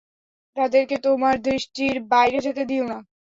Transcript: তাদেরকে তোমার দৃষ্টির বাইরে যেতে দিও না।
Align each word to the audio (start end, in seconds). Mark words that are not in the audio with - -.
তাদেরকে 0.57 0.95
তোমার 1.05 1.35
দৃষ্টির 1.43 1.95
বাইরে 2.11 2.39
যেতে 2.45 2.63
দিও 2.69 2.83
না। 2.87 2.97